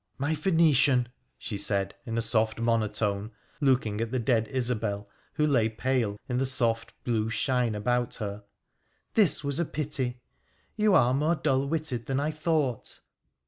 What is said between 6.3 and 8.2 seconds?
the soft blue shine about